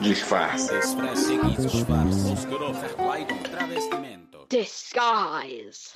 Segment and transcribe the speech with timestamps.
[0.00, 0.72] Disfarce.
[4.48, 5.90] Disguise.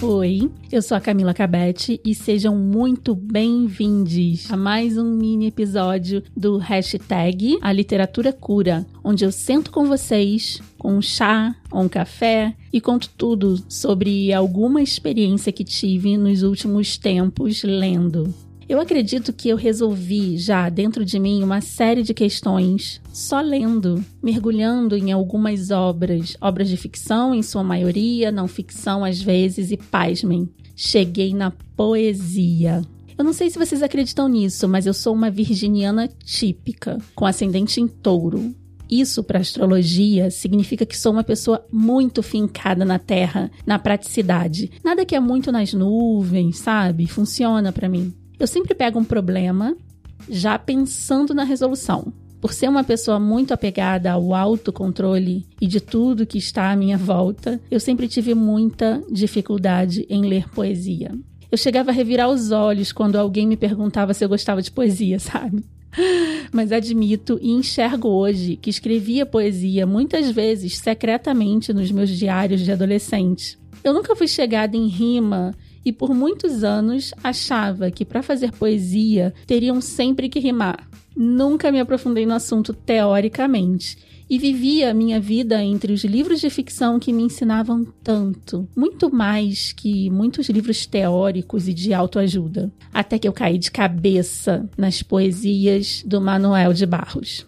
[0.00, 6.22] Oi, eu sou a Camila Cabete e sejam muito bem-vindos a mais um mini episódio
[6.34, 11.88] do hashtag A Literatura Cura, onde eu sento com vocês com um chá ou um
[11.90, 18.43] café e conto tudo sobre alguma experiência que tive nos últimos tempos lendo.
[18.68, 24.02] Eu acredito que eu resolvi já dentro de mim uma série de questões só lendo,
[24.22, 29.76] mergulhando em algumas obras, obras de ficção em sua maioria, não ficção às vezes e
[29.76, 32.82] pasmem, cheguei na poesia.
[33.16, 37.80] Eu não sei se vocês acreditam nisso, mas eu sou uma virginiana típica, com ascendente
[37.80, 38.54] em touro.
[38.90, 44.70] Isso para astrologia significa que sou uma pessoa muito fincada na terra, na praticidade.
[44.82, 47.06] Nada que é muito nas nuvens, sabe?
[47.06, 48.12] Funciona para mim.
[48.44, 49.74] Eu sempre pego um problema
[50.28, 52.12] já pensando na resolução.
[52.42, 56.98] Por ser uma pessoa muito apegada ao autocontrole e de tudo que está à minha
[56.98, 61.10] volta, eu sempre tive muita dificuldade em ler poesia.
[61.50, 65.16] Eu chegava a revirar os olhos quando alguém me perguntava se eu gostava de poesia,
[65.24, 65.64] sabe?
[66.52, 72.70] Mas admito e enxergo hoje que escrevia poesia muitas vezes secretamente nos meus diários de
[72.70, 73.58] adolescente.
[73.82, 75.54] Eu nunca fui chegada em rima
[75.84, 80.88] e por muitos anos achava que para fazer poesia teriam sempre que rimar.
[81.16, 83.96] Nunca me aprofundei no assunto teoricamente
[84.28, 89.14] e vivia a minha vida entre os livros de ficção que me ensinavam tanto, muito
[89.14, 95.02] mais que muitos livros teóricos e de autoajuda, até que eu caí de cabeça nas
[95.02, 97.46] poesias do Manuel de Barros.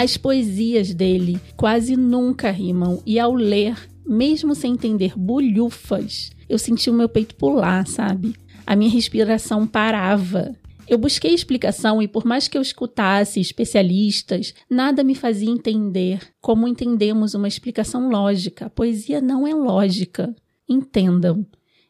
[0.00, 6.88] As poesias dele quase nunca rimam e ao ler, mesmo sem entender bulhufas, eu senti
[6.88, 8.34] o meu peito pular, sabe?
[8.66, 10.56] A minha respiração parava.
[10.88, 16.66] Eu busquei explicação e, por mais que eu escutasse especialistas, nada me fazia entender como
[16.66, 18.64] entendemos uma explicação lógica.
[18.64, 20.34] A poesia não é lógica.
[20.66, 21.44] Entendam,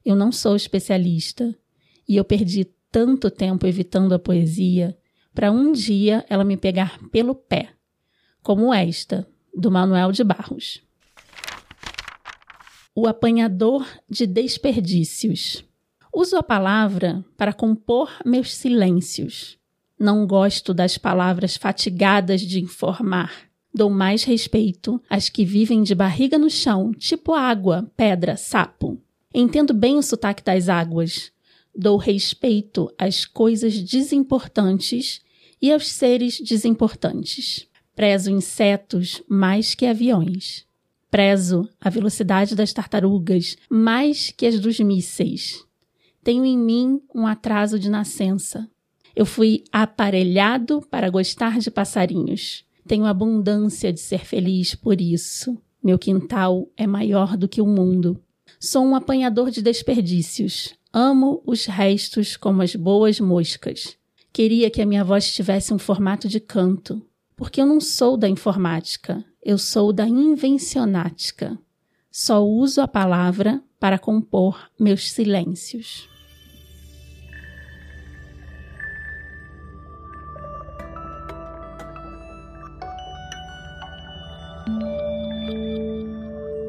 [0.04, 1.56] eu não sou especialista
[2.08, 4.98] e eu perdi tanto tempo evitando a poesia
[5.32, 7.68] para um dia ela me pegar pelo pé
[8.42, 10.82] como esta, do Manuel de Barros.
[12.94, 15.64] O apanhador de desperdícios.
[16.12, 19.58] Uso a palavra para compor meus silêncios.
[19.98, 23.50] Não gosto das palavras fatigadas de informar.
[23.72, 29.00] Dou mais respeito às que vivem de barriga no chão, tipo água, pedra, sapo.
[29.32, 31.30] Entendo bem o sotaque das águas.
[31.72, 35.20] Dou respeito às coisas desimportantes
[35.62, 37.69] e aos seres desimportantes.
[38.00, 40.64] Prezo insetos mais que aviões.
[41.10, 45.66] Prezo a velocidade das tartarugas mais que as dos mísseis.
[46.24, 48.66] Tenho em mim um atraso de nascença.
[49.14, 52.64] Eu fui aparelhado para gostar de passarinhos.
[52.88, 55.58] Tenho abundância de ser feliz por isso.
[55.84, 58.18] Meu quintal é maior do que o mundo.
[58.58, 60.74] Sou um apanhador de desperdícios.
[60.90, 63.94] Amo os restos como as boas moscas.
[64.32, 67.04] Queria que a minha voz tivesse um formato de canto
[67.40, 71.58] porque eu não sou da informática, eu sou da invencionática.
[72.12, 76.06] Só uso a palavra para compor meus silêncios.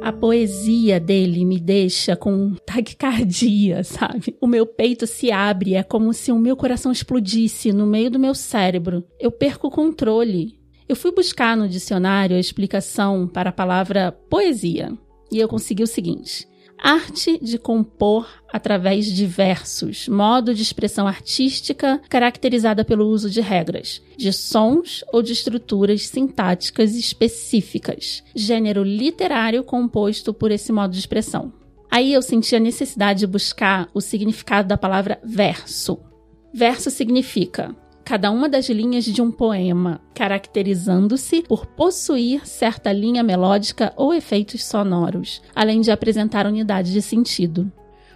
[0.02, 4.38] A poesia dele me deixa com taquicardia, sabe?
[4.40, 8.18] O meu peito se abre, é como se o meu coração explodisse no meio do
[8.18, 9.04] meu cérebro.
[9.20, 10.61] Eu perco o controle.
[10.92, 14.92] Eu fui buscar no dicionário a explicação para a palavra poesia
[15.32, 16.46] e eu consegui o seguinte:
[16.78, 24.02] arte de compor através de versos, modo de expressão artística caracterizada pelo uso de regras,
[24.18, 31.54] de sons ou de estruturas sintáticas específicas, gênero literário composto por esse modo de expressão.
[31.90, 35.98] Aí eu senti a necessidade de buscar o significado da palavra verso.
[36.54, 37.74] Verso significa
[38.04, 44.64] cada uma das linhas de um poema, caracterizando-se por possuir certa linha melódica ou efeitos
[44.64, 47.72] sonoros, além de apresentar unidade de sentido.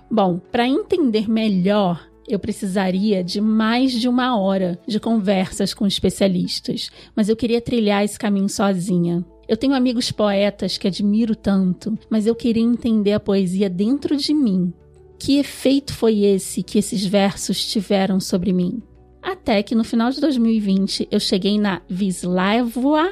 [0.10, 6.90] Bom, para entender melhor eu precisaria de mais de uma hora de conversas com especialistas,
[7.16, 9.24] mas eu queria trilhar esse caminho sozinha.
[9.48, 14.34] Eu tenho amigos poetas que admiro tanto, mas eu queria entender a poesia dentro de
[14.34, 14.74] mim.
[15.20, 18.82] Que efeito foi esse que esses versos tiveram sobre mim?
[19.26, 23.12] Até que no final de 2020 eu cheguei na Wisława.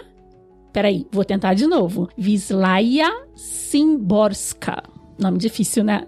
[0.71, 2.07] Peraí, vou tentar de novo.
[2.15, 4.83] Wisława Szymborska.
[5.17, 6.07] Nome difícil, né?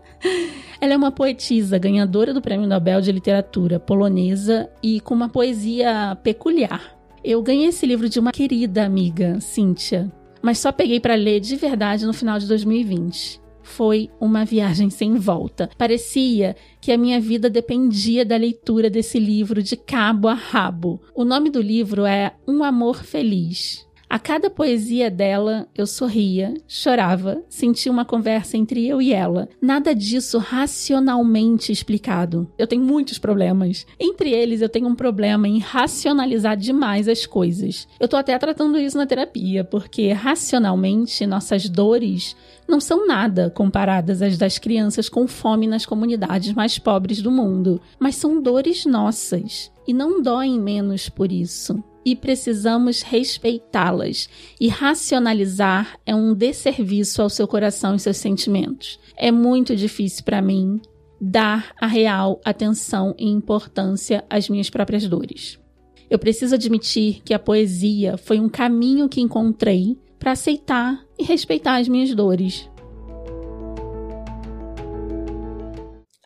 [0.79, 6.15] Ela é uma poetisa ganhadora do Prêmio Nobel de Literatura polonesa e com uma poesia
[6.21, 6.95] peculiar.
[7.23, 11.55] Eu ganhei esse livro de uma querida amiga, Cíntia, mas só peguei para ler de
[11.55, 13.41] verdade no final de 2020.
[13.65, 15.69] Foi uma viagem sem volta.
[15.75, 21.01] Parecia que a minha vida dependia da leitura desse livro de cabo a rabo.
[21.15, 23.85] O nome do livro é Um Amor Feliz.
[24.15, 29.49] A cada poesia dela, eu sorria, chorava, sentia uma conversa entre eu e ela.
[29.61, 32.49] Nada disso racionalmente explicado.
[32.57, 33.85] Eu tenho muitos problemas.
[33.99, 37.89] Entre eles, eu tenho um problema em racionalizar demais as coisas.
[37.99, 42.37] Eu tô até tratando isso na terapia, porque racionalmente nossas dores
[42.69, 47.81] não são nada comparadas às das crianças com fome nas comunidades mais pobres do mundo,
[47.99, 54.29] mas são dores nossas e não doem menos por isso e precisamos respeitá-las.
[54.61, 58.99] E racionalizar é um desserviço ao seu coração e seus sentimentos.
[59.17, 60.79] É muito difícil para mim
[61.19, 65.59] dar a real atenção e importância às minhas próprias dores.
[66.07, 71.77] Eu preciso admitir que a poesia foi um caminho que encontrei para aceitar e respeitar
[71.77, 72.69] as minhas dores.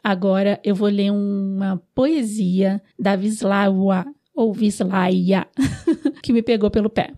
[0.04, 4.06] Agora eu vou ler uma poesia da Wisława
[4.40, 5.46] ou Vislaia,
[6.24, 7.14] que me pegou pelo pé.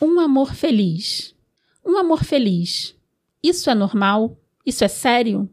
[0.00, 1.34] Um amor feliz.
[1.84, 2.96] Um amor feliz.
[3.42, 4.38] Isso é normal?
[4.64, 5.46] Isso é sério?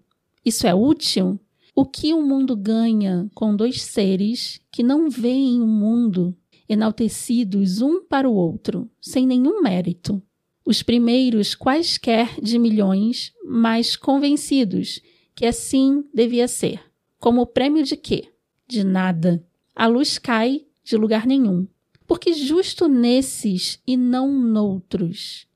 [0.46, 1.38] Isso é útil?
[1.76, 6.34] O que o mundo ganha com dois seres que não veem o mundo
[6.70, 10.24] enaltecidos um para o outro, sem nenhum mérito?
[10.66, 15.02] Os primeiros quaisquer de milhões, mas convencidos
[15.36, 16.80] que assim devia ser.
[17.20, 18.30] Como prêmio de quê?
[18.66, 19.46] De nada
[19.76, 21.68] a luz cai de lugar nenhum.
[22.08, 25.48] Porque justo nesses e não noutros.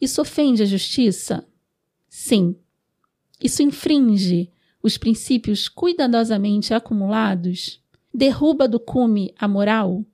[0.00, 1.46] Isso ofende a justiça?
[2.08, 2.56] Sim.
[3.42, 4.50] Isso infringe
[4.82, 7.82] os princípios cuidadosamente acumulados?
[8.12, 10.04] Derruba do cume a moral?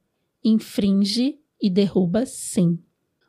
[0.42, 2.78] Infringe e derruba sim.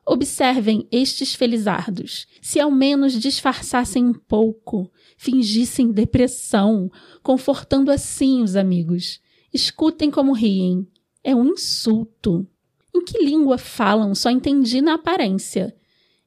[0.05, 2.25] Observem estes felizardos.
[2.41, 6.91] Se ao menos disfarçassem um pouco, fingissem depressão,
[7.21, 9.19] confortando assim os amigos,
[9.53, 10.87] Escutem como riem.
[11.23, 12.47] É um insulto.
[12.93, 14.15] Em que língua falam?
[14.15, 15.75] Só entendi na aparência.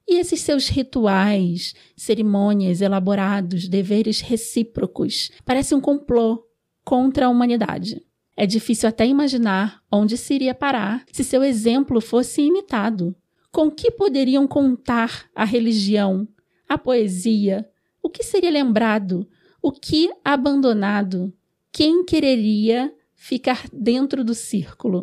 [0.07, 6.45] E esses seus rituais, cerimônias elaborados, deveres recíprocos, parecem um complô
[6.83, 8.05] contra a humanidade.
[8.37, 13.15] É difícil até imaginar onde se iria parar se seu exemplo fosse imitado.
[13.51, 16.27] Com que poderiam contar a religião,
[16.67, 17.67] a poesia?
[18.03, 19.27] O que seria lembrado?
[19.61, 21.33] O que abandonado?
[21.71, 22.93] Quem quereria
[23.25, 25.01] ficar dentro do círculo.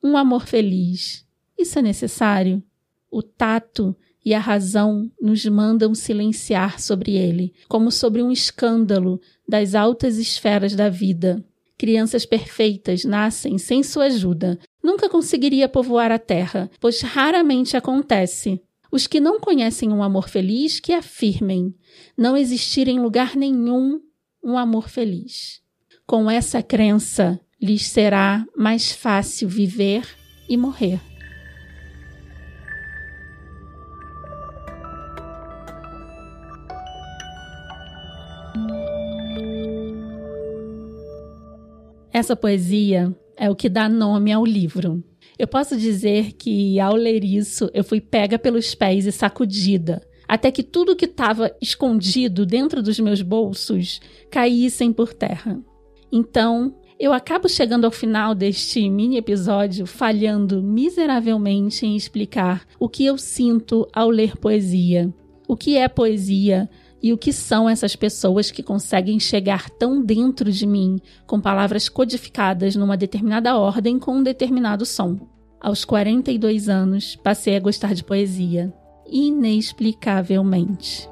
[0.00, 1.26] Um amor feliz.
[1.58, 2.62] Isso é necessário?
[3.10, 9.74] O tato e a razão nos mandam silenciar sobre ele, como sobre um escândalo das
[9.74, 11.44] altas esferas da vida.
[11.76, 14.60] Crianças perfeitas nascem sem sua ajuda.
[14.80, 18.62] Nunca conseguiria povoar a terra, pois raramente acontece.
[18.92, 21.74] Os que não conhecem um amor feliz, que afirmem
[22.16, 24.00] não existir em lugar nenhum
[24.40, 25.60] um amor feliz.
[26.06, 30.06] Com essa crença, lhes será mais fácil viver
[30.48, 31.00] e morrer.
[42.12, 45.04] Essa poesia é o que dá nome ao livro.
[45.38, 50.50] Eu posso dizer que, ao ler isso, eu fui pega pelos pés e sacudida, até
[50.50, 55.60] que tudo que estava escondido dentro dos meus bolsos caíssem por terra.
[56.10, 63.04] Então, eu acabo chegando ao final deste mini episódio falhando miseravelmente em explicar o que
[63.04, 65.12] eu sinto ao ler poesia.
[65.46, 66.68] O que é poesia
[67.02, 71.88] e o que são essas pessoas que conseguem chegar tão dentro de mim com palavras
[71.88, 75.18] codificadas numa determinada ordem com um determinado som.
[75.60, 78.72] Aos 42 anos, passei a gostar de poesia,
[79.06, 81.08] inexplicavelmente.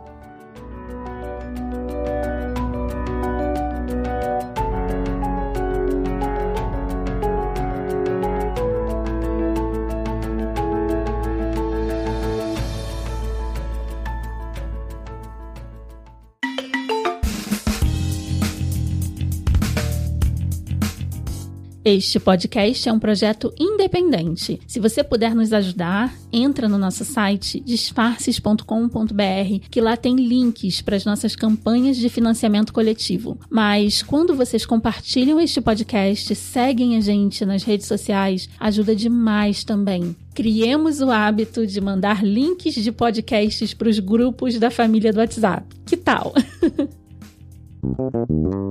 [21.85, 24.59] Este podcast é um projeto independente.
[24.67, 30.97] Se você puder nos ajudar, entra no nosso site disfarces.com.br, que lá tem links para
[30.97, 33.39] as nossas campanhas de financiamento coletivo.
[33.51, 40.17] Mas quando vocês compartilham este podcast, seguem a gente nas redes sociais, ajuda demais também.
[40.35, 45.67] Criemos o hábito de mandar links de podcasts para os grupos da família do WhatsApp.
[45.85, 46.33] Que tal?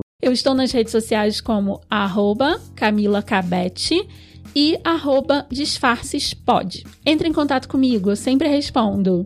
[0.23, 4.07] Eu estou nas redes sociais como arroba Camila Cabete
[4.55, 6.85] e arroba disfarcespod.
[7.05, 9.23] Entre em contato comigo, eu sempre respondo.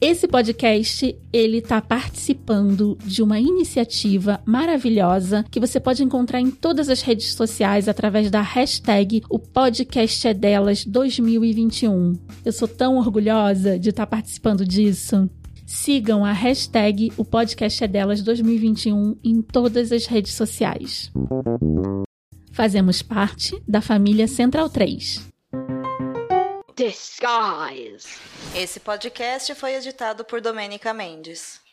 [0.00, 6.88] Esse podcast, ele está participando de uma iniciativa maravilhosa que você pode encontrar em todas
[6.88, 12.14] as redes sociais através da hashtag o podcast é delas 2021.
[12.42, 15.28] Eu sou tão orgulhosa de estar tá participando disso.
[15.66, 21.10] Sigam a hashtag O Podcast é Delas 2021 em todas as redes sociais.
[22.52, 25.28] Fazemos parte da família Central 3.
[26.76, 28.16] Disguise.
[28.54, 31.65] Esse podcast foi editado por Domênica Mendes.